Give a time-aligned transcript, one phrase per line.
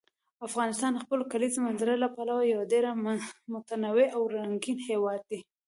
[0.47, 2.85] افغانستان د خپلو کلیزو منظره له پلوه یو ډېر
[3.53, 5.39] متنوع او رنګین هېواد دی.